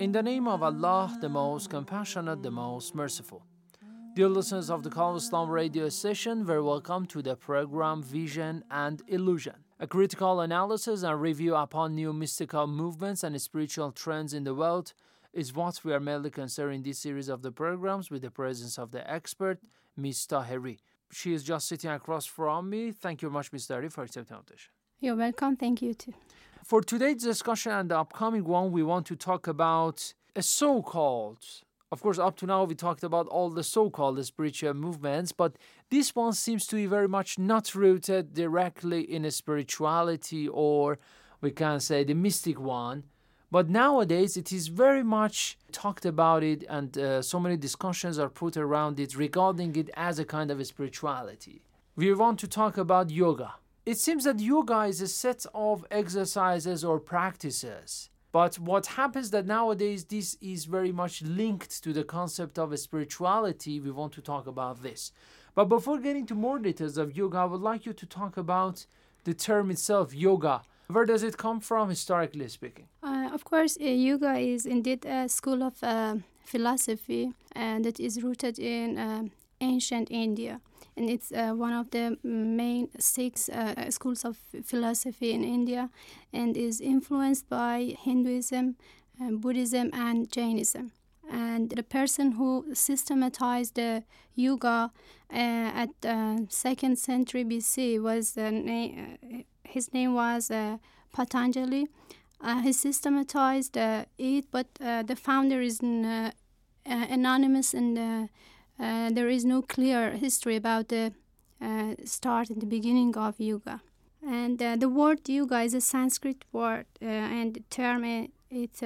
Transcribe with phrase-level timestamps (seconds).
[0.00, 3.42] In the name of Allah, the most compassionate, the most merciful.
[4.14, 9.02] Dear listeners of the Call Islam radio station, very welcome to the program Vision and
[9.08, 9.56] Illusion.
[9.80, 14.92] A critical analysis and review upon new mystical movements and spiritual trends in the world
[15.32, 18.78] is what we are mainly considering in this series of the programs with the presence
[18.78, 19.58] of the expert,
[19.96, 20.28] Ms.
[20.30, 20.78] Tahiri.
[21.10, 22.92] She is just sitting across from me.
[22.92, 23.66] Thank you very much, Ms.
[23.66, 24.70] Tahiri, for accepting the invitation.
[25.00, 25.56] You're welcome.
[25.56, 26.14] Thank you too.
[26.68, 31.42] For today's discussion and the upcoming one, we want to talk about a so called
[31.90, 35.56] of course, up to now we talked about all the so-called spiritual movements, but
[35.88, 40.98] this one seems to be very much not rooted directly in a spirituality or
[41.40, 43.04] we can say the mystic one.
[43.50, 48.28] But nowadays it is very much talked about it, and uh, so many discussions are
[48.28, 51.62] put around it regarding it as a kind of a spirituality.
[51.96, 53.54] We want to talk about yoga.
[53.92, 59.46] It seems that yoga is a set of exercises or practices but what happens that
[59.46, 63.80] nowadays this is very much linked to the concept of spirituality.
[63.80, 65.12] We want to talk about this.
[65.54, 68.86] But before getting to more details of yoga, I would like you to talk about
[69.24, 70.62] the term itself, yoga.
[70.88, 72.86] Where does it come from, historically speaking?
[73.02, 78.22] Uh, of course, uh, yoga is indeed a school of uh, philosophy and it is
[78.22, 79.30] rooted in
[79.60, 80.60] ancient India
[80.96, 85.90] and it's uh, one of the main six uh, schools of philosophy in India
[86.32, 88.76] and is influenced by Hinduism,
[89.20, 90.92] uh, Buddhism, and Jainism.
[91.30, 94.02] And the person who systematized the
[94.34, 94.90] yoga
[95.32, 100.78] uh, at the second century BC was na- uh, his name was uh,
[101.12, 101.86] Patanjali.
[102.62, 105.80] he systematized it, but the founder is
[106.86, 108.28] anonymous and
[108.80, 111.12] uh, there is no clear history about the
[111.60, 113.80] uh, start and the beginning of yoga.
[114.26, 118.80] And uh, the word yoga is a Sanskrit word, uh, and the term uh, it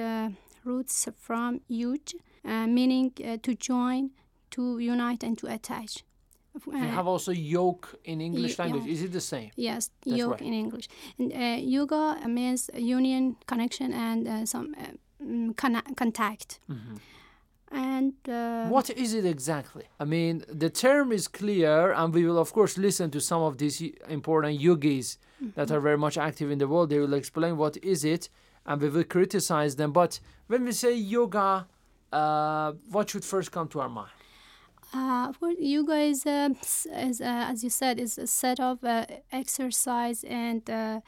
[0.63, 3.11] roots from yuj, meaning
[3.41, 4.11] to join,
[4.51, 6.03] to unite, and to attach.
[6.67, 8.85] You have also yoke in English language.
[8.87, 9.51] Is it the same?
[9.55, 10.41] Yes, That's yoke right.
[10.41, 10.87] in English.
[11.17, 11.31] And
[11.67, 14.75] yoga means union, connection, and some
[15.21, 15.55] mm,
[15.95, 16.59] contact.
[16.69, 16.95] Mm-hmm.
[17.73, 19.85] And uh, what is it exactly?
[19.99, 23.57] I mean, the term is clear, and we will, of course, listen to some of
[23.57, 25.51] these important yogis mm-hmm.
[25.55, 26.91] that are very much active in the world.
[26.91, 28.29] They will explain what is it,
[28.67, 29.91] and we will criticize them.
[29.91, 31.65] But when we say yoga,
[32.11, 34.11] uh, what should first come to our mind?
[34.93, 36.49] Uh, of course, yoga is, uh,
[36.95, 40.99] is uh, as you said, is a set of uh, exercise, and uh,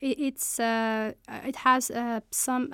[0.00, 1.90] it, it's it has
[2.30, 2.72] some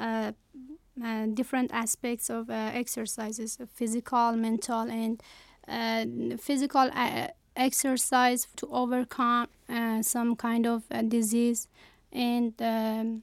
[1.03, 5.23] uh, different aspects of uh, exercises physical mental and
[5.67, 6.05] uh,
[6.37, 11.69] physical uh, exercise to overcome uh, some kind of disease.
[12.13, 13.23] And um,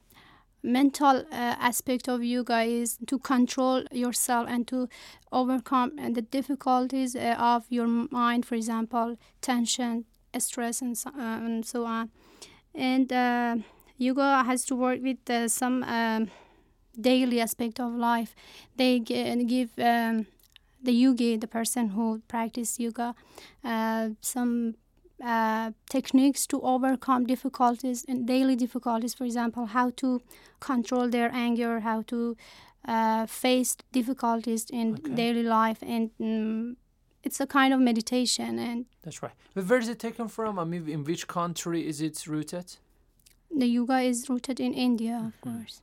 [0.63, 4.89] mental aspect of yoga is to control yourself and to
[5.31, 10.05] overcome the difficulties of your mind for example tension
[10.37, 12.09] stress and so, and so on.
[12.73, 13.63] And
[13.97, 16.29] yoga has to work with some um,
[17.01, 18.35] daily aspect of life.
[18.75, 20.27] They give um,
[20.81, 23.15] the yogi, the person who practice yoga,
[23.63, 24.75] uh, some
[25.23, 29.13] uh, techniques to overcome difficulties and daily difficulties.
[29.13, 30.21] For example, how to
[30.59, 32.37] control their anger, how to
[32.87, 35.15] uh, face difficulties in okay.
[35.15, 36.77] daily life, and um,
[37.23, 38.57] it's a kind of meditation.
[38.59, 39.33] And that's right.
[39.53, 40.57] But where is it taken from?
[40.57, 42.77] I mean, in which country is it rooted?
[43.55, 45.57] The yoga is rooted in India, of mm-hmm.
[45.57, 45.81] course.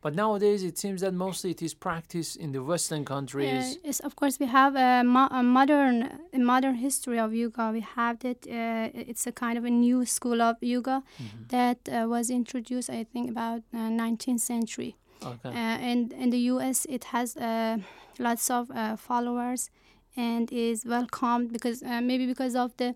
[0.00, 3.76] But nowadays, it seems that mostly it is practiced in the Western countries.
[3.76, 7.70] Uh, yes, of course, we have a, mo- a, modern a modern history of yoga.
[7.72, 8.46] We have that.
[8.46, 11.42] Uh, it's a kind of a new school of yoga mm-hmm.
[11.48, 14.96] that uh, was introduced, I think, about 19th uh, century.
[15.24, 15.48] Okay.
[15.48, 17.78] Uh, and in the U.S., it has uh,
[18.18, 19.70] lots of uh, followers
[20.16, 22.94] and is welcomed because uh, maybe because of the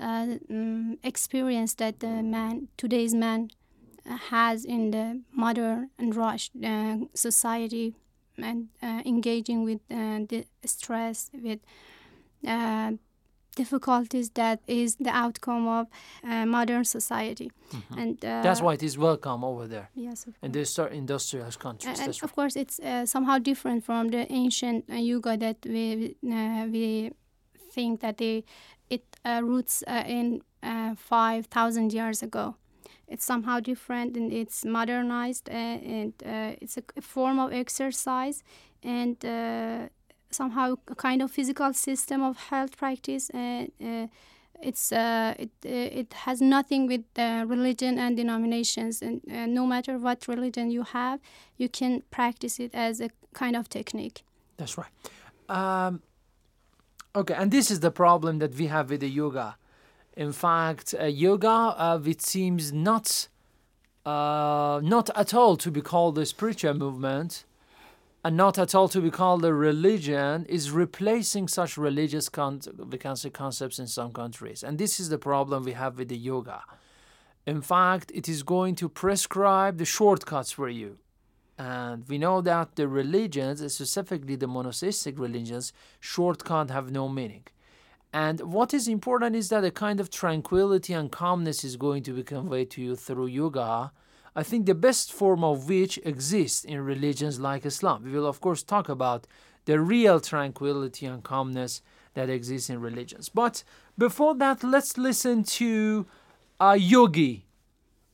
[0.00, 3.50] uh, mm, experience that the man today's man
[4.16, 7.94] has in the modern and rushed uh, society
[8.36, 11.60] and uh, engaging with uh, the stress with
[12.46, 12.92] uh,
[13.56, 15.86] difficulties that is the outcome of
[16.24, 17.50] uh, modern society
[17.96, 18.42] and uh, Mm-hmm.
[18.42, 19.88] That's why it is welcome over there.
[19.94, 21.98] yes of In the start industrialized countries.
[22.00, 26.66] and of course it's uh, somehow different from the ancient uh, yoga that we uh,
[26.72, 27.10] we
[27.74, 28.44] think that they
[28.90, 32.54] it uh, roots uh, in uh, 5000 years ago
[33.08, 38.42] it's somehow different and it's modernized uh, and uh, it's a, a form of exercise
[38.82, 39.88] and uh,
[40.30, 44.06] somehow a kind of physical system of health practice and uh,
[44.60, 49.66] it's uh, it uh, it has nothing with uh, religion and denominations and uh, no
[49.66, 51.20] matter what religion you have
[51.56, 54.22] you can practice it as a kind of technique
[54.58, 54.90] That's right.
[55.48, 56.02] Um,
[57.14, 59.56] okay, and this is the problem that we have with the yoga.
[60.18, 63.28] In fact, uh, yoga, uh, it seems not,
[64.04, 67.44] uh, not at all to be called a spiritual movement,
[68.24, 72.60] and not at all to be called a religion, is replacing such religious con-
[73.32, 76.64] concepts in some countries, and this is the problem we have with the yoga.
[77.46, 80.98] In fact, it is going to prescribe the shortcuts for you.
[81.56, 87.44] And we know that the religions, specifically the monotheistic religions, shortcut have no meaning.
[88.12, 92.12] And what is important is that a kind of tranquility and calmness is going to
[92.12, 93.92] be conveyed to you through yoga.
[94.34, 98.04] I think the best form of which exists in religions like Islam.
[98.04, 99.26] We will, of course, talk about
[99.66, 101.82] the real tranquility and calmness
[102.14, 103.28] that exists in religions.
[103.28, 103.62] But
[103.98, 106.06] before that, let's listen to
[106.58, 107.44] a yogi.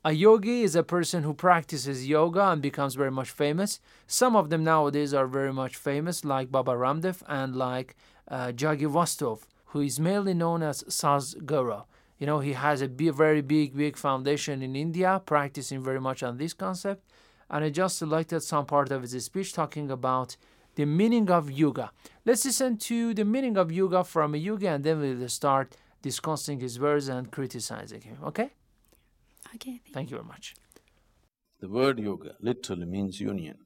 [0.05, 3.81] A yogi is a person who practices yoga and becomes very much famous.
[4.07, 7.97] Some of them nowadays are very much famous, like Baba Ramdev and like
[8.29, 9.41] uh, Jaggi Vasudev,
[9.75, 11.85] who is mainly known as Sadhguru.
[12.21, 16.23] You know, he has a bi- very big, big foundation in India, practicing very much
[16.23, 17.03] on this concept.
[17.51, 20.37] And I just selected some part of his speech talking about
[20.77, 21.91] the meaning of yoga.
[22.25, 26.61] Let's listen to the meaning of yoga from a yogi, and then we'll start discussing
[26.61, 28.19] his words and criticizing him.
[28.23, 28.51] Okay?
[29.57, 30.55] okay Thank you very much.
[31.59, 33.57] The word yoga literally means union.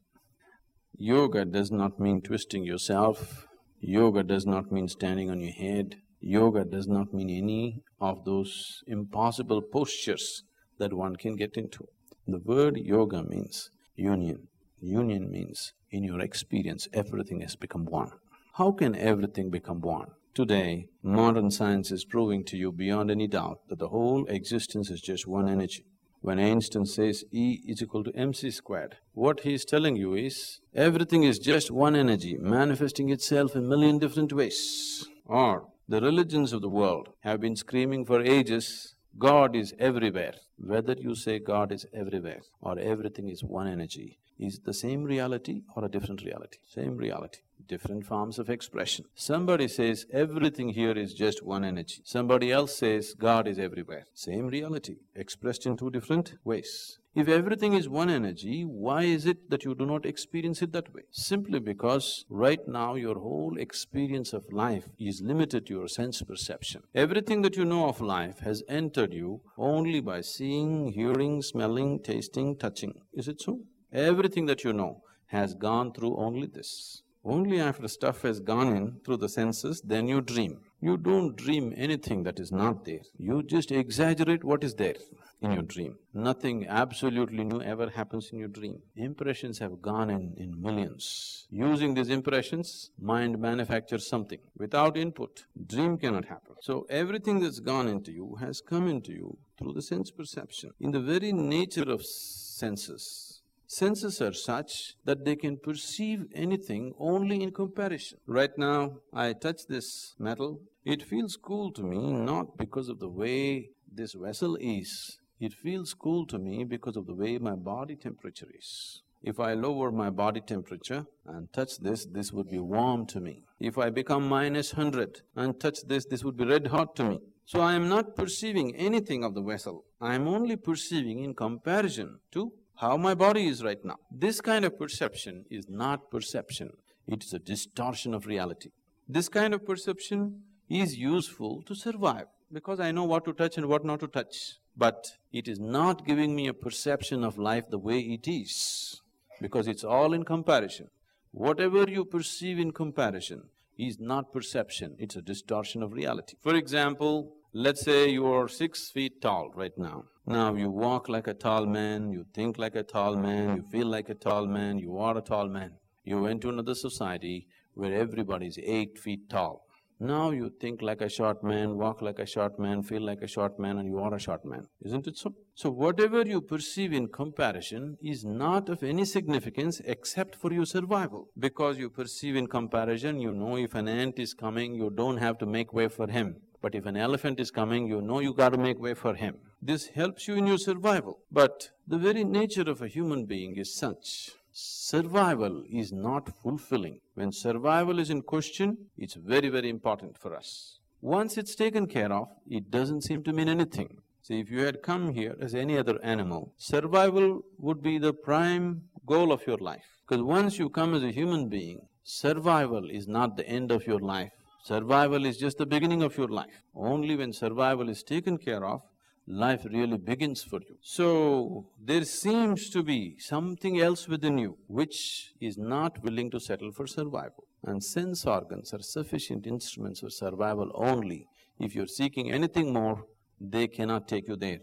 [0.96, 3.47] Yoga does not mean twisting yourself.
[3.80, 5.96] Yoga does not mean standing on your head.
[6.20, 10.42] Yoga does not mean any of those impossible postures
[10.78, 11.86] that one can get into.
[12.26, 14.48] The word yoga means union.
[14.80, 18.10] Union means in your experience everything has become one.
[18.54, 20.08] How can everything become one?
[20.34, 25.00] Today, modern science is proving to you beyond any doubt that the whole existence is
[25.00, 25.84] just one energy.
[26.20, 30.60] When Einstein says E is equal to mc squared, what he is telling you is
[30.74, 35.06] everything is just one energy manifesting itself in million different ways.
[35.24, 40.34] Or the religions of the world have been screaming for ages, God is everywhere.
[40.58, 45.04] Whether you say God is everywhere or everything is one energy, is it the same
[45.04, 46.58] reality or a different reality?
[46.66, 49.04] Same reality, different forms of expression.
[49.14, 52.02] Somebody says everything here is just one energy.
[52.04, 54.04] Somebody else says God is everywhere.
[54.14, 56.98] Same reality, expressed in two different ways.
[57.14, 60.94] If everything is one energy, why is it that you do not experience it that
[60.94, 61.02] way?
[61.10, 66.82] Simply because right now your whole experience of life is limited to your sense perception.
[66.94, 72.56] Everything that you know of life has entered you only by seeing, hearing, smelling, tasting,
[72.56, 72.94] touching.
[73.12, 73.62] Is it so?
[73.92, 77.02] Everything that you know has gone through only this.
[77.24, 80.60] Only after stuff has gone in through the senses, then you dream.
[80.80, 83.02] You don't dream anything that is not there.
[83.18, 84.94] You just exaggerate what is there
[85.40, 85.96] in your dream.
[86.14, 88.82] Nothing absolutely new ever happens in your dream.
[88.96, 91.46] Impressions have gone in in millions.
[91.50, 94.38] Using these impressions, mind manufactures something.
[94.56, 96.54] Without input, dream cannot happen.
[96.60, 100.70] So everything that's gone into you has come into you through the sense perception.
[100.80, 103.27] In the very nature of senses,
[103.68, 108.18] senses are such that they can perceive anything only in comparison.
[108.26, 113.10] Right now, I touch this metal, it feels cool to me not because of the
[113.10, 117.94] way this vessel is, it feels cool to me because of the way my body
[117.94, 119.02] temperature is.
[119.22, 123.42] If I lower my body temperature and touch this, this would be warm to me.
[123.60, 127.20] If I become minus hundred and touch this, this would be red hot to me.
[127.44, 129.84] So I am not perceiving anything of the vessel.
[130.00, 133.96] I am only perceiving in comparison to how my body is right now.
[134.10, 136.70] This kind of perception is not perception,
[137.06, 138.70] it is a distortion of reality.
[139.08, 143.66] This kind of perception is useful to survive because I know what to touch and
[143.66, 144.58] what not to touch.
[144.76, 149.00] But it is not giving me a perception of life the way it is.
[149.40, 150.88] because it's all in comparison.
[151.30, 153.42] Whatever you perceive in comparison
[153.76, 156.36] is not perception, it's a distortion of reality.
[156.42, 160.04] For example, let's say you are six feet tall right now.
[160.26, 163.86] Now you walk like a tall man, you think like a tall man, you feel
[163.86, 165.72] like a tall man, you are a tall man.
[166.04, 169.64] You went to another society where everybody is eight feet tall.
[170.00, 173.26] Now you think like a short man, walk like a short man, feel like a
[173.26, 174.66] short man, and you are a short man.
[174.84, 175.34] Isn't it so?
[175.54, 181.28] So whatever you perceive in comparison is not of any significance except for your survival.
[181.36, 185.38] Because you perceive in comparison, you know if an ant is coming, you don't have
[185.38, 186.36] to make way for him.
[186.60, 189.36] But if an elephant is coming, you know you gotta make way for him.
[189.62, 191.18] This helps you in your survival.
[191.30, 196.98] But the very nature of a human being is such survival is not fulfilling.
[197.14, 200.78] When survival is in question, it's very, very important for us.
[201.00, 203.98] Once it's taken care of, it doesn't seem to mean anything.
[204.22, 208.82] See, if you had come here as any other animal, survival would be the prime
[209.06, 210.02] goal of your life.
[210.06, 214.00] Because once you come as a human being, survival is not the end of your
[214.00, 214.32] life.
[214.68, 216.62] Survival is just the beginning of your life.
[216.74, 218.82] Only when survival is taken care of,
[219.26, 220.76] life really begins for you.
[220.82, 226.70] So, there seems to be something else within you which is not willing to settle
[226.70, 227.44] for survival.
[227.64, 231.28] And sense organs are sufficient instruments for survival only.
[231.58, 233.06] If you're seeking anything more,
[233.40, 234.60] they cannot take you there.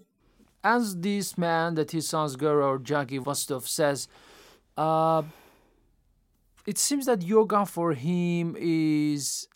[0.64, 4.08] As this man, that his son's Guru or Jaggi Vasudev says,
[4.78, 5.24] uh,
[6.68, 9.48] it seems that yoga for him is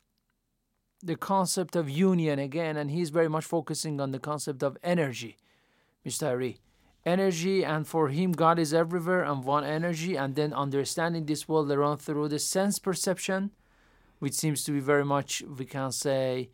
[1.02, 5.38] the concept of union again, and he's very much focusing on the concept of energy,
[6.04, 6.20] Ms.
[6.20, 6.58] Tahiri.
[7.06, 11.72] Energy, and for him, God is everywhere and one energy, and then understanding this world
[11.72, 13.52] around through the sense perception,
[14.20, 16.50] which seems to be very much, we can say,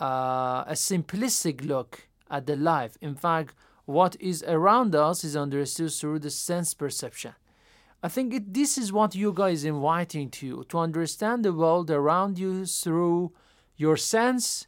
[0.00, 2.96] uh, a simplistic look at the life.
[3.00, 3.54] In fact,
[3.86, 7.34] what is around us is understood through the sense perception.
[8.02, 11.90] I think it, this is what yoga is inviting to you to understand the world
[11.90, 13.32] around you through
[13.78, 14.66] your sense,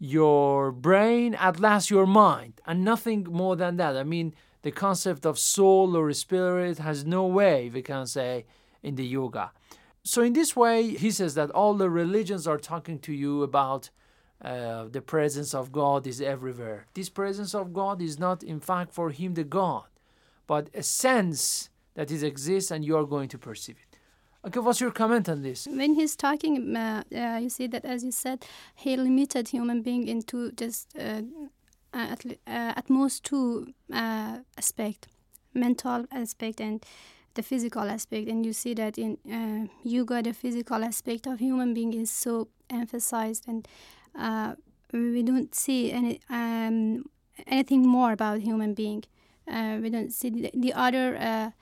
[0.00, 3.96] your brain, at last your mind, and nothing more than that.
[3.96, 8.46] I mean, the concept of soul or spirit has no way, we can say,
[8.82, 9.52] in the yoga.
[10.02, 13.90] So, in this way, he says that all the religions are talking to you about
[14.42, 16.86] uh, the presence of God is everywhere.
[16.94, 19.84] This presence of God is not, in fact, for him the God,
[20.46, 23.89] but a sense that it exists and you are going to perceive it.
[24.42, 25.66] Okay, what's your comment on this?
[25.66, 30.08] When he's talking, uh, uh, you see that as you said, he limited human being
[30.08, 31.20] into just uh,
[31.92, 35.08] at, at most two aspect,
[35.52, 36.82] mental aspect and
[37.34, 38.28] the physical aspect.
[38.28, 39.18] And you see that in
[39.82, 43.68] yoga, the physical aspect of human being is so emphasized, and
[44.90, 47.04] we don't see any um,
[47.46, 49.04] anything more about human being.
[49.46, 51.52] we don't see the, the other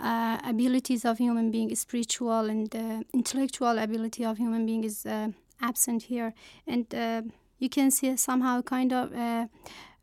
[0.00, 5.28] uh, abilities of human being, spiritual and uh, intellectual ability of human being is uh,
[5.60, 6.34] absent here,
[6.66, 7.22] and uh,
[7.58, 9.46] you can see somehow kind of uh,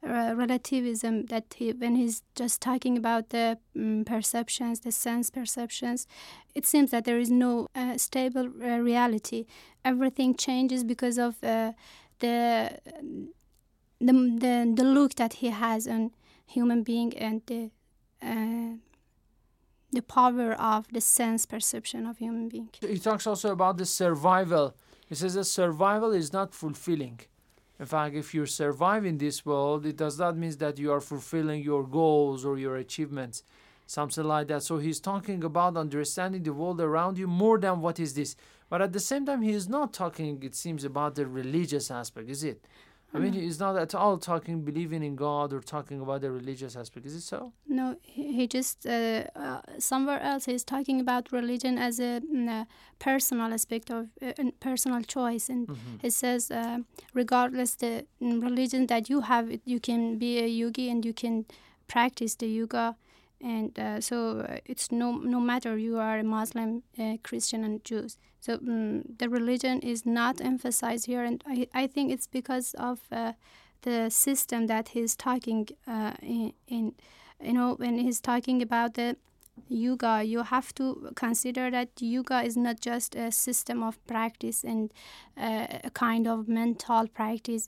[0.03, 6.07] relativism that he, when he's just talking about the um, perceptions, the sense perceptions,
[6.55, 9.45] it seems that there is no uh, stable reality.
[9.86, 11.75] Everything changes because of the,
[12.19, 12.79] the
[14.00, 16.12] the the look that he has on
[16.48, 17.69] human being and the
[19.91, 22.69] the power of the sense perception of human being.
[22.79, 24.75] He talks also about the survival.
[25.07, 27.19] He says that survival is not fulfilling.
[27.79, 31.01] In fact, if you survive in this world, it does not mean that you are
[31.01, 33.43] fulfilling your goals or your achievements,
[33.88, 34.63] something like that.
[34.63, 38.36] So he's talking about understanding the world around you more than what is this.
[38.69, 42.29] But at the same time, he is not talking, it seems, about the religious aspect,
[42.29, 42.63] is it?
[43.13, 46.75] I mean, he's not at all talking believing in God or talking about the religious
[46.77, 47.06] aspect.
[47.06, 47.51] Is it so?
[47.68, 52.68] No, he just uh, uh, somewhere else he's talking about religion as a, mm, a
[53.00, 55.96] personal aspect of uh, personal choice, and mm-hmm.
[56.01, 56.77] he says, uh,
[57.13, 61.46] regardless the mm, religion that you have, you can be a yogi and you can
[61.88, 62.96] practice the yoga
[63.43, 67.83] and uh, so uh, it's no no matter you are a Muslim, uh, Christian, and
[67.83, 68.17] Jews.
[68.39, 73.00] So um, the religion is not emphasized here, and I, I think it's because of
[73.12, 73.33] uh,
[73.81, 76.93] the system that he's talking uh, in, in.
[77.43, 79.17] You know, when he's talking about the
[79.67, 84.93] yoga, you have to consider that yoga is not just a system of practice and
[85.36, 87.67] uh, a kind of mental practice,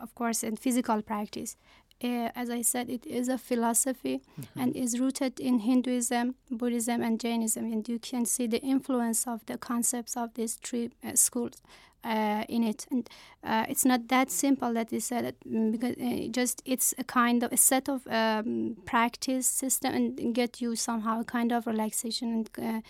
[0.00, 1.56] of course, and physical practice
[2.02, 4.60] uh, as I said, it is a philosophy Mm-hmm.
[4.60, 7.64] and is rooted in Hinduism, Buddhism, and Jainism.
[7.72, 11.62] And you can see the influence of the concepts of these three uh, schools
[12.04, 12.86] uh, in it.
[12.90, 13.08] And
[13.44, 17.42] uh, it's not that simple that is said mm, because uh, just it's a kind
[17.42, 22.28] of a set of um, practice system and get you somehow a kind of relaxation
[22.32, 22.80] and uh,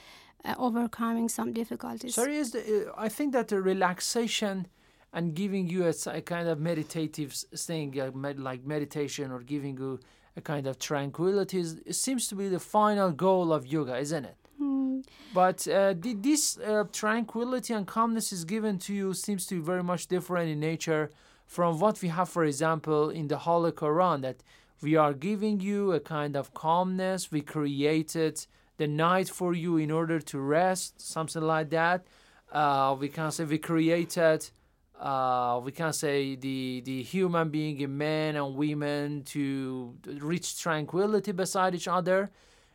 [0.44, 2.14] uh, overcoming some difficulties.
[2.14, 4.66] Sorry, is the, uh, I think that the relaxation
[5.12, 10.00] and giving you a kind of meditative thing, uh, med- like meditation, or giving you
[10.36, 14.36] a kind of tranquility, it seems to be the final goal of yoga, isn't it?
[14.60, 15.04] Mm,
[15.34, 19.60] But uh, th- this uh, tranquility and calmness is given to you seems to be
[19.60, 21.10] very much different in nature
[21.46, 24.22] from what we have, for example, in the Holy Quran.
[24.22, 24.42] That
[24.80, 27.30] we are giving you a kind of calmness.
[27.30, 28.46] We created
[28.78, 32.06] the night for you in order to rest, something like that.
[32.50, 34.50] Uh, we can say we created.
[34.98, 41.32] Uh, we can say the the human being, in men and women, to reach tranquility
[41.32, 42.30] beside each other.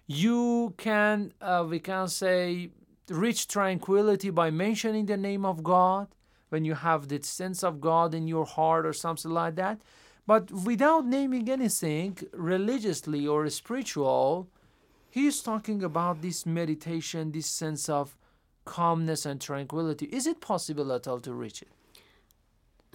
[0.07, 2.71] You can uh, we can say
[3.09, 6.07] reach tranquility by mentioning the name of god
[6.49, 9.81] when you have the sense of god in your heart or something like that.
[10.25, 14.49] But without naming anything religiously or spiritual
[15.09, 18.15] he's talking about this meditation this sense of
[18.65, 20.05] calmness and tranquility.
[20.07, 21.69] Is it possible at all to reach it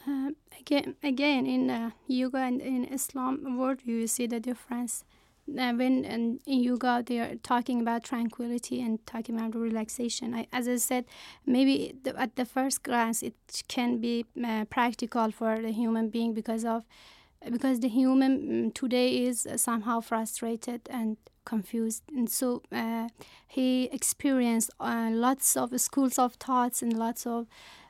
[0.06, 5.04] Uh, again, again, in uh, yoga and in Islam worldview, you see the difference.
[5.48, 10.34] Uh, when in, in yoga they are talking about tranquility and talking about relaxation.
[10.34, 11.04] I, as I said,
[11.46, 13.34] maybe the, at the first glance it
[13.68, 16.84] can be uh, practical for the human being because of
[17.50, 18.40] because the human
[18.70, 23.08] mm, today is somehow frustrated and confused, and so uh,
[23.48, 27.48] he experienced uh, lots of schools of thoughts and lots of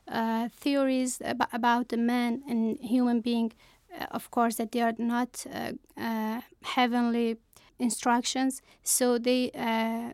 [0.08, 3.52] uh, theories ab- about the man and human being.
[3.98, 7.36] Uh, of course, that they are not uh, uh, heavenly
[7.78, 9.50] instructions, so they.
[9.54, 10.12] Uh,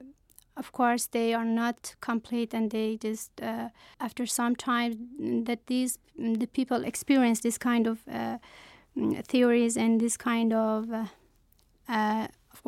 [0.56, 3.30] of course, they are not complete, and they just
[4.00, 8.00] after some time that these the people experience this kind of
[8.96, 11.08] mm, theories and this kind of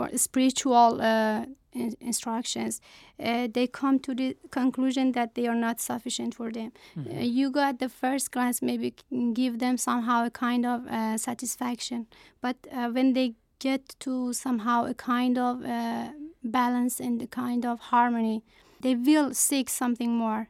[0.00, 2.80] uh, uh, course spiritual uh, in- instructions,
[3.18, 6.72] uh, they come to the conclusion that they are not sufficient for them.
[6.96, 8.94] Uh, you got the first glance maybe
[9.32, 12.06] give them somehow a kind of uh, satisfaction,
[12.40, 16.08] but uh, when they get to somehow a kind of uh,
[16.42, 18.42] balance and a kind of harmony,
[18.80, 20.48] they will seek something more.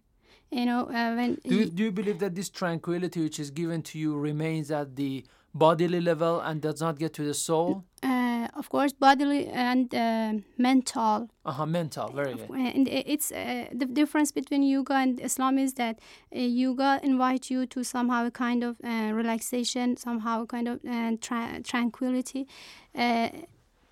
[0.51, 3.83] You know, uh, when do you, do you believe that this tranquility which is given
[3.83, 5.24] to you remains at the
[5.55, 8.19] bodily level and does not get to the soul uh,
[8.61, 10.33] of course, bodily and uh,
[10.68, 11.18] mental.
[11.51, 15.94] uh-huh mental very good And it's uh, the difference between yoga and Islam is that
[15.99, 20.77] uh, yoga invite you to somehow a kind of uh, relaxation, somehow a kind of
[20.85, 22.42] uh, tra- tranquility.
[23.05, 23.29] Uh,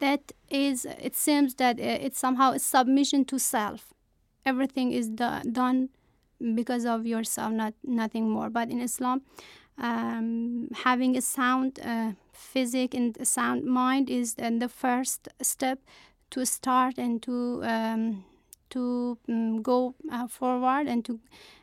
[0.04, 0.24] that
[0.66, 0.76] is,
[1.08, 3.80] it seems that uh, it's somehow a submission to self.
[4.50, 5.78] Everything is do- done
[6.60, 8.48] because of yourself, not nothing more.
[8.58, 9.18] But in Islam,
[9.88, 11.72] um, having a sound
[12.38, 15.78] uh, physic and sound mind is then the first step
[16.30, 18.24] to start and to um,
[18.70, 21.18] to um, go uh, forward and to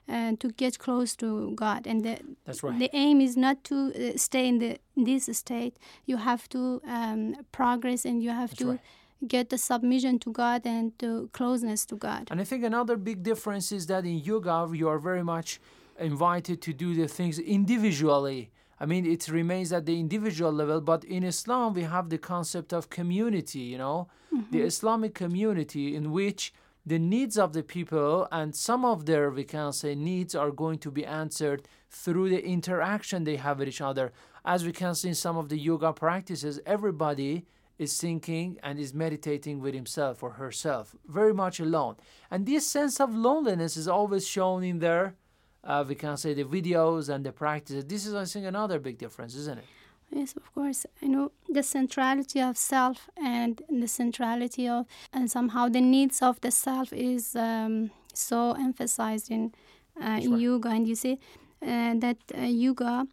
[0.09, 1.87] uh, to get close to God.
[1.87, 2.79] And the That's right.
[2.79, 5.77] the aim is not to uh, stay in the in this state.
[6.05, 8.79] You have to um, progress and you have That's to right.
[9.27, 12.27] get the submission to God and to closeness to God.
[12.31, 15.59] And I think another big difference is that in yoga, you are very much
[15.99, 18.51] invited to do the things individually.
[18.79, 22.73] I mean, it remains at the individual level, but in Islam, we have the concept
[22.73, 24.67] of community, you know, the mm-hmm.
[24.67, 26.53] Islamic community in which
[26.85, 30.77] the needs of the people and some of their, we can say, needs are going
[30.79, 34.11] to be answered through the interaction they have with each other.
[34.43, 37.45] As we can see in some of the yoga practices, everybody
[37.79, 41.95] is thinking and is meditating with himself or herself, very much alone.
[42.29, 45.15] And this sense of loneliness is always shown in their,
[45.65, 47.85] uh, we can say, the videos and the practices.
[47.85, 49.65] This is, I think, another big difference, isn't it?
[50.11, 50.85] Yes, of course.
[51.01, 56.39] You know, the centrality of self and the centrality of, and somehow the needs of
[56.41, 59.53] the self is um, so emphasized in
[59.99, 60.41] uh, in right.
[60.41, 60.69] yoga.
[60.69, 61.19] And you see
[61.61, 63.07] uh, that uh, yoga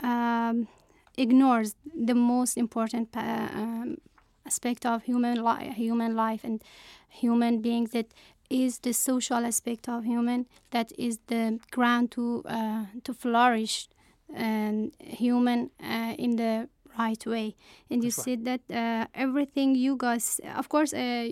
[0.00, 0.68] um,
[1.16, 3.98] ignores the most important pa- um,
[4.44, 6.62] aspect of human life, human life and
[7.08, 8.06] human beings that
[8.50, 13.88] is the social aspect of human that is the ground to uh, to flourish
[14.34, 17.54] and human uh, in the right way.
[17.90, 21.28] And you That's see that uh, everything you guys of course uh,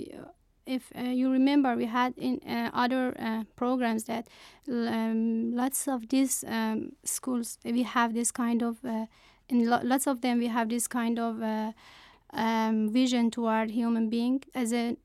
[0.66, 4.26] if uh, you remember we had in uh, other uh, programs that
[4.68, 9.06] um, lots of these um, schools we have this kind of uh,
[9.48, 11.72] in lo- lots of them we have this kind of uh,
[12.32, 14.96] um, vision toward human being as a,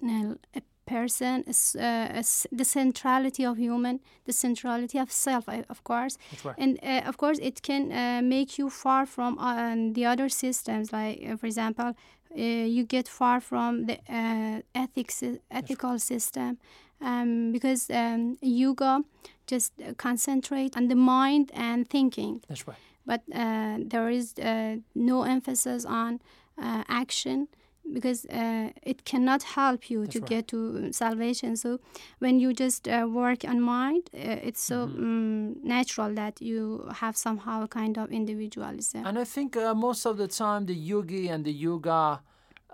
[0.55, 0.61] a
[0.95, 2.23] person, uh,
[2.61, 6.55] the centrality of human, the centrality of self, of course, That's right.
[6.63, 10.85] and uh, of course it can uh, make you far from uh, the other systems.
[10.91, 11.89] Like uh, for example,
[12.37, 16.57] uh, you get far from the uh, ethics, ethical system,
[17.01, 19.03] um, because um, yoga
[19.47, 22.77] just concentrate on the mind and thinking That's right.
[23.05, 26.19] but uh, there is uh, no emphasis on
[26.61, 27.47] uh, action
[27.93, 30.29] because uh, it cannot help you That's to right.
[30.29, 30.57] get to
[30.93, 31.79] salvation so
[32.19, 35.03] when you just uh, work on mind uh, it's so Mm-hmm.
[35.03, 35.29] mm
[35.63, 40.17] natural that you have somehow a kind of individualism And I think uh, most of
[40.17, 42.21] the time the yogi and the yoga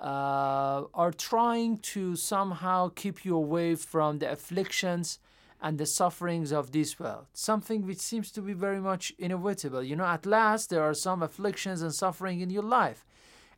[0.01, 5.19] uh, are trying to somehow keep you away from the afflictions
[5.61, 7.25] and the sufferings of this world.
[7.33, 9.81] Something which seems to be very much inevitable.
[9.83, 13.05] You know, at last there are some afflictions and suffering in your life.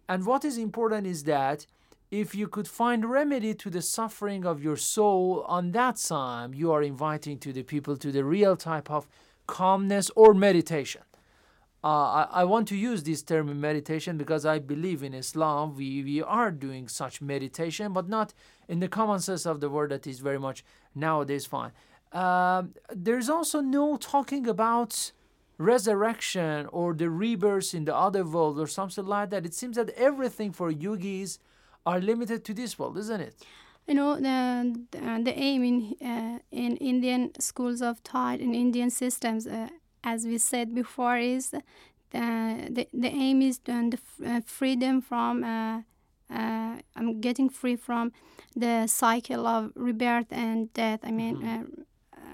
[0.10, 1.65] And what is important is that
[2.10, 6.72] if you could find remedy to the suffering of your soul on that time, you
[6.72, 9.08] are inviting to the people to the real type of
[9.46, 11.02] calmness or meditation.
[11.84, 16.04] Uh, I, I want to use this term meditation because I believe in Islam we,
[16.04, 18.34] we are doing such meditation, but not
[18.67, 20.63] in the common sense of the word that is very much
[20.96, 21.72] nowadays fine.
[22.13, 25.12] Um, there's also no talking about
[25.58, 29.46] resurrection or the rebirth in the other world or something like that.
[29.46, 31.39] It seems that everything for yogis
[31.86, 33.36] are limited to this world, isn't it?
[33.88, 38.89] you know the the, the aim in uh, in Indian schools of thought in Indian
[38.89, 39.70] systems, uh,
[40.04, 41.60] as we said before, is uh,
[42.13, 45.43] the the aim is the, uh, freedom from.
[45.43, 45.82] Uh,
[46.30, 48.12] uh, I'm getting free from
[48.54, 51.00] the cycle of rebirth and death.
[51.04, 51.63] I mean, uh,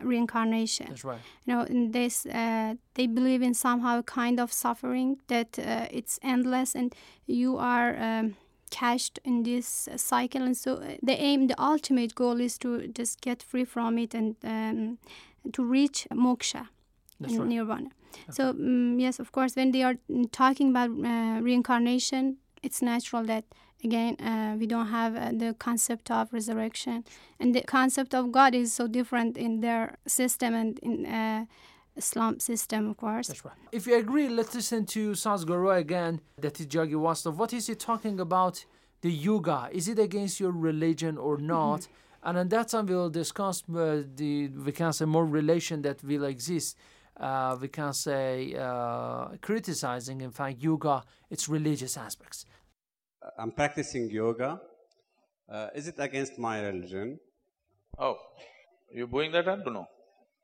[0.04, 0.88] reincarnation.
[0.90, 1.20] That's right.
[1.46, 5.88] You know, in this uh, they believe in somehow a kind of suffering that uh,
[5.92, 6.94] it's endless, and
[7.26, 8.36] you are um,
[8.70, 10.42] caged in this cycle.
[10.42, 14.14] And so, uh, the aim, the ultimate goal, is to just get free from it
[14.14, 14.98] and um,
[15.52, 16.68] to reach moksha,
[17.20, 17.48] That's right.
[17.48, 17.90] nirvana.
[18.30, 23.24] So, mm yes, of course, when they are mm, talking about uh, reincarnation, it's natural
[23.26, 23.46] that
[23.84, 27.04] again uh, we don't have uh, the concept of resurrection,
[27.40, 31.46] and the concept of God is so different in their system and in uh,
[31.96, 33.28] Islam system, of course.
[33.28, 33.54] That's right.
[33.72, 37.36] If you agree, let's listen to Sadhguru again, that is Jaggi Vasudev.
[37.36, 38.66] What is he talking about
[39.02, 39.70] the yoga?
[39.72, 41.88] Is it against your religion or not?
[42.24, 46.24] And at that time, we'll discuss uh, the, we can say, more relation that will
[46.24, 46.78] exist.
[47.18, 52.46] Uh, we can say, uh, criticizing, in fact, yoga, its religious aspects.
[53.38, 54.60] I'm practicing yoga.
[55.52, 57.20] Uh, is it against my religion?
[58.00, 58.18] Oh,
[58.94, 59.88] you going that don't know.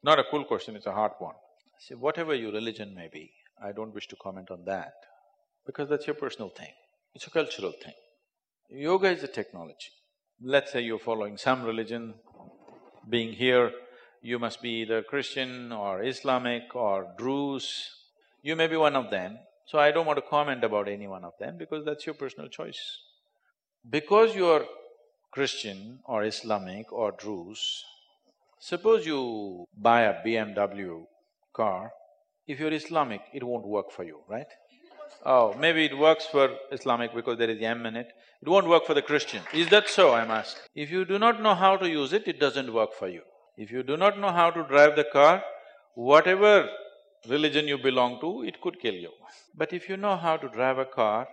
[0.04, 1.36] Not a cool question, it's a hard one.
[1.80, 3.32] See, whatever your religion may be,
[3.64, 4.94] I don't wish to comment on that
[5.66, 6.74] because that's your personal thing.
[7.14, 7.94] It's a cultural thing.
[8.70, 9.92] Yoga is a technology.
[10.42, 12.14] Let's say you're following some religion,
[13.10, 13.72] being here,
[14.22, 17.90] you must be either Christian or Islamic or Druze.
[18.42, 19.38] You may be one of them,
[19.70, 22.50] so I don't want to comment about any one of them because that's your personal
[22.50, 22.82] choice.
[23.88, 24.66] Because you are
[25.32, 27.84] Christian or Islamic or Druze,
[28.60, 31.04] suppose you buy a BMW
[31.54, 31.92] car,
[32.48, 34.48] if you're Islamic, it won't work for you, right?
[35.24, 38.08] Oh, maybe it works for Islamic because there is M in it.
[38.42, 39.44] It won't work for the Christian.
[39.54, 40.64] Is that so, I'm asking?
[40.74, 43.22] If you do not know how to use it, it doesn't work for you.
[43.56, 45.44] If you do not know how to drive the car,
[45.94, 46.70] whatever
[47.28, 49.12] religion you belong to, it could kill you.
[49.56, 51.28] But if you know how to drive a car,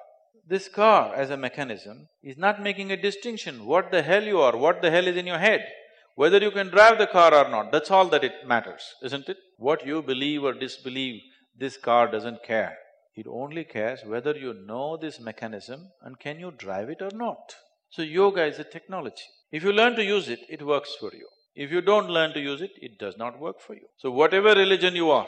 [0.48, 4.56] this car as a mechanism is not making a distinction what the hell you are,
[4.56, 5.66] what the hell is in your head.
[6.14, 9.38] Whether you can drive the car or not, that's all that it matters, isn't it?
[9.58, 11.20] What you believe or disbelieve,
[11.58, 12.76] this car doesn't care.
[13.14, 17.54] It only cares whether you know this mechanism and can you drive it or not.
[17.90, 19.24] So yoga is a technology.
[19.50, 21.26] If you learn to use it, it works for you.
[21.54, 23.86] If you don't learn to use it, it does not work for you.
[23.96, 25.26] So whatever religion you are,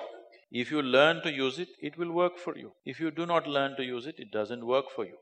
[0.50, 2.72] if you learn to use it, it will work for you.
[2.84, 5.16] If you do not learn to use it, it doesn't work for you.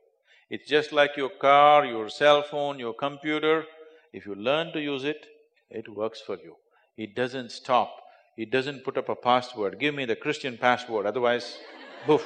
[0.49, 3.65] It's just like your car, your cell phone, your computer.
[4.13, 5.27] If you learn to use it,
[5.71, 6.55] it works for you.
[6.97, 7.93] It doesn't stop.
[8.37, 11.59] It doesn't put up a password, give me the Christian password, otherwise,
[12.07, 12.25] boof.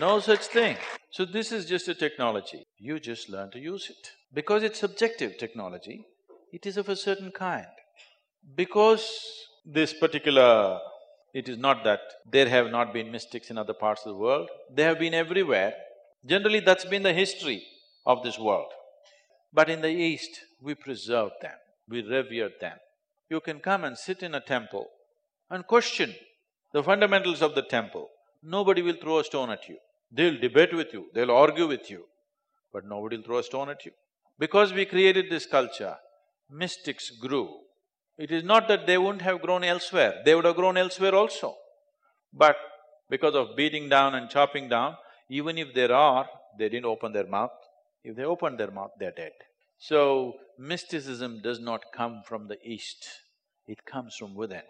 [0.00, 0.76] No such thing.
[1.10, 2.66] So this is just a technology.
[2.78, 4.10] You just learn to use it.
[4.32, 6.04] Because it's subjective technology,
[6.52, 7.66] it is of a certain kind.
[8.56, 9.06] Because
[9.64, 10.80] this particular
[11.34, 14.48] it is not that there have not been mystics in other parts of the world,
[14.72, 15.74] they have been everywhere.
[16.24, 17.62] Generally, that's been the history
[18.06, 18.70] of this world.
[19.52, 22.78] But in the East, we preserved them, we revered them.
[23.28, 24.86] You can come and sit in a temple
[25.50, 26.14] and question
[26.72, 28.08] the fundamentals of the temple.
[28.42, 29.78] Nobody will throw a stone at you.
[30.12, 32.04] They'll debate with you, they'll argue with you,
[32.72, 33.92] but nobody will throw a stone at you.
[34.38, 35.96] Because we created this culture,
[36.50, 37.48] mystics grew.
[38.16, 41.56] It is not that they wouldn't have grown elsewhere, they would have grown elsewhere also.
[42.32, 42.56] But
[43.10, 44.96] because of beating down and chopping down,
[45.28, 47.50] even if there are, they didn't open their mouth.
[48.02, 49.32] If they opened their mouth, they're dead.
[49.78, 53.06] So, mysticism does not come from the east,
[53.66, 54.62] it comes from within.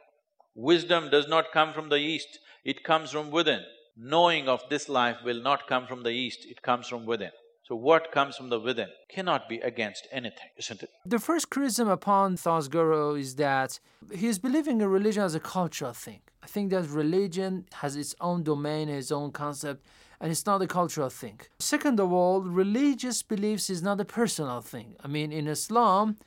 [0.54, 3.62] Wisdom does not come from the east, it comes from within.
[3.96, 7.30] Knowing of this life will not come from the east, it comes from within.
[7.66, 10.90] So what comes from the within cannot be against anything, isn't it?
[11.06, 12.36] The first criticism upon
[12.68, 13.80] Guru is that
[14.12, 16.20] he is believing in religion as a cultural thing.
[16.42, 19.86] I think that religion has its own domain, its own concept,
[20.20, 21.40] and it's not a cultural thing.
[21.58, 24.96] Second of all, religious beliefs is not a personal thing.
[25.02, 26.18] I mean, in Islam,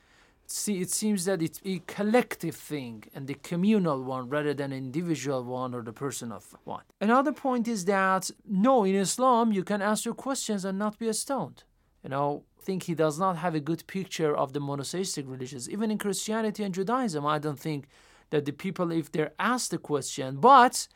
[0.48, 4.78] see, it seems that it's a collective thing and the communal one rather than an
[4.78, 6.84] individual one or the personal one.
[7.02, 11.12] Another point is that no, in Islam, you can ask your questions and not be
[11.14, 11.64] stoned.
[12.04, 15.70] You know, think he does not have a good picture of the monotheistic religions.
[15.70, 17.88] Even in Christianity and Judaism, I don't think
[18.30, 20.88] that the people, if they're asked the question, but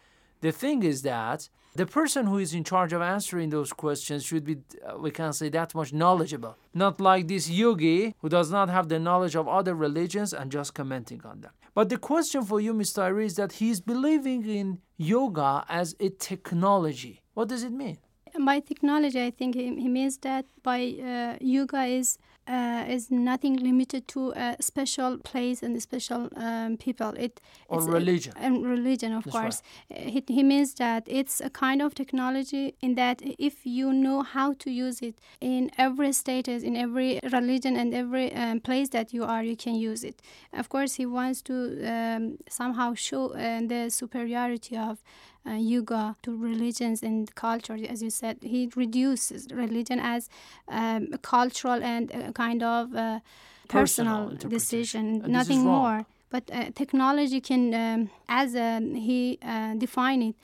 [0.41, 4.43] the thing is that the person who is in charge of answering those questions should
[4.43, 6.57] be, uh, we can say, that much knowledgeable.
[6.73, 10.73] Not like this yogi who does not have the knowledge of other religions and just
[10.73, 11.51] commenting on them.
[11.73, 12.93] But the question for you, Ms.
[12.93, 17.21] Tahiri, is that he's believing in yoga as a technology.
[17.34, 17.97] What does it mean?
[18.45, 22.17] By technology, I think he, he means that by uh, yoga is
[22.51, 27.13] uh, is nothing limited to a special place and special um, people.
[27.17, 29.61] It or religion and religion, of That's course.
[29.89, 30.09] Right.
[30.13, 34.53] He, he means that it's a kind of technology in that if you know how
[34.63, 39.23] to use it in every status, in every religion and every um, place that you
[39.23, 40.21] are, you can use it.
[40.53, 41.55] Of course, he wants to
[41.87, 45.03] um, somehow show uh, the superiority of
[45.47, 47.77] uh, yoga to religions and culture.
[47.89, 50.30] As you said, he reduces religion as
[50.67, 53.19] um, cultural and uh, kind of uh,
[53.67, 56.06] personal, personal decision, nothing more.
[56.30, 60.36] But uh, technology can, um, as uh, he uh, defined it,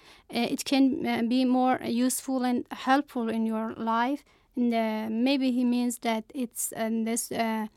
[0.51, 4.23] it can be more useful and helpful in your life.
[4.57, 6.73] And maybe he means that it's
[7.05, 7.69] this the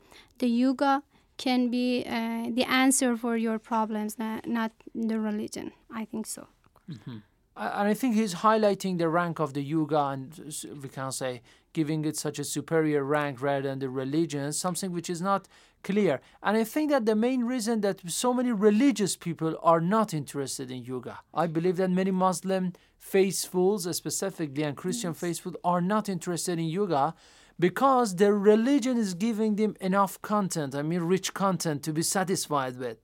[0.47, 1.03] yoga
[1.37, 5.71] can be the answer for your problems, not the religion.
[5.93, 6.47] I think so.
[6.91, 7.17] Mm-hmm.
[7.57, 11.41] And I think he's highlighting the rank of the yoga and we can say
[11.73, 15.47] giving it such a superior rank rather than the religion, something which is not
[15.83, 16.21] clear.
[16.43, 20.71] And I think that the main reason that so many religious people are not interested
[20.71, 25.19] in yoga, I believe that many Muslim faithfuls, specifically and Christian yes.
[25.19, 27.13] faithful, are not interested in yoga
[27.59, 32.77] because their religion is giving them enough content, I mean, rich content to be satisfied
[32.77, 32.97] with.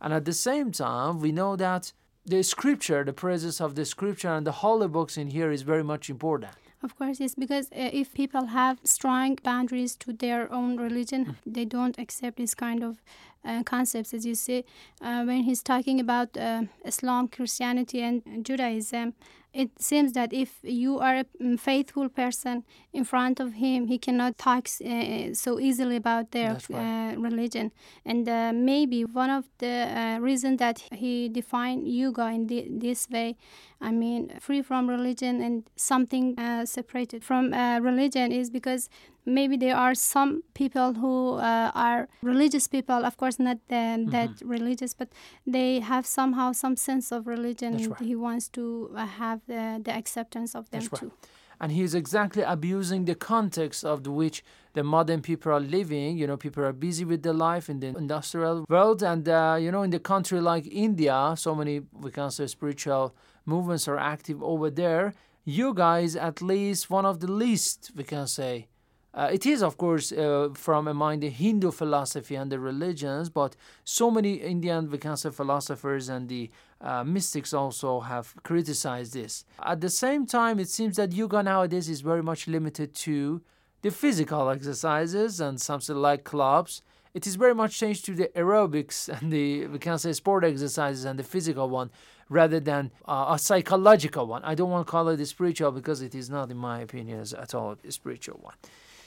[0.00, 1.92] And at the same time, we know that
[2.26, 5.82] the scripture, the presence of the scripture and the holy books in here is very
[5.82, 6.52] much important.
[6.82, 11.34] Of course, yes, because uh, if people have strong boundaries to their own religion, mm.
[11.46, 12.96] they don't accept this kind of
[13.44, 14.64] uh, concepts, as you see,
[15.00, 19.14] Uh, when he's talking about uh, Islam, Christianity, and Judaism,
[19.52, 23.98] it seems that if you are a mm, faithful person in front of him, he
[23.98, 27.14] cannot talk uh, so easily about their right.
[27.14, 27.70] uh, religion.
[28.04, 33.10] And uh, maybe one of the uh, reasons that he defined yoga in the, this
[33.10, 33.36] way,
[33.82, 38.88] I mean, free from religion and something uh, separated from uh, religion, is because
[39.24, 44.10] maybe there are some people who uh, are religious people of course not mm-hmm.
[44.10, 45.08] that religious but
[45.46, 48.00] they have somehow some sense of religion right.
[48.00, 51.12] he wants to uh, have the, the acceptance of them too
[51.60, 54.42] and he's exactly abusing the context of which
[54.74, 57.86] the modern people are living you know people are busy with their life in the
[57.86, 62.30] industrial world and uh, you know in the country like india so many we can
[62.30, 65.12] say spiritual movements are active over there
[65.44, 68.66] you guys at least one of the least we can say
[69.14, 73.54] uh, it is, of course, uh, from among the Hindu philosophy and the religions, but
[73.84, 76.50] so many Indian, we can say, philosophers and the
[76.80, 79.44] uh, mystics also have criticized this.
[79.62, 83.42] At the same time, it seems that yoga nowadays is very much limited to
[83.82, 86.80] the physical exercises and something like clubs.
[87.14, 91.04] It is very much changed to the aerobics and the, we can say, sport exercises
[91.04, 91.90] and the physical one
[92.28, 94.42] rather than uh, a psychological one.
[94.44, 97.54] I don't want to call it spiritual because it is not, in my opinion, at
[97.54, 98.54] all a spiritual one.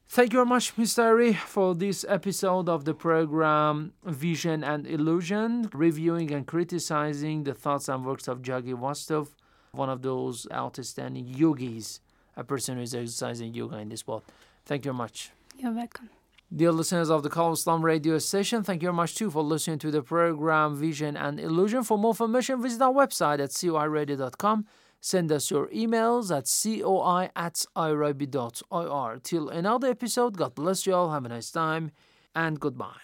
[0.08, 0.94] Thank you very much, Ms.
[0.94, 7.90] Tahiri, for this episode of the program Vision and Illusion, reviewing and criticizing the thoughts
[7.90, 9.30] and works of Jaggi Vasudev,
[9.72, 12.02] one of those outstanding yogis,
[12.38, 14.22] a person who is exercising yoga in this world.
[14.64, 15.32] Thank you very much.
[15.58, 16.10] You're welcome.
[16.54, 19.42] Dear listeners of the Call of Islam radio station, thank you very much too for
[19.42, 21.84] listening to the program Vision and Illusion.
[21.84, 24.66] For more information, visit our website at coiradio.com.
[25.02, 29.20] Send us your emails at coi at irib.ir.
[29.24, 31.92] Till another episode, God bless you all, have a nice time,
[32.36, 33.02] and goodbye.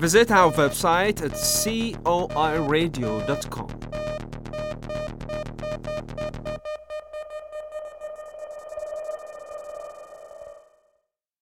[0.00, 3.87] Visit our website at coiradio.com.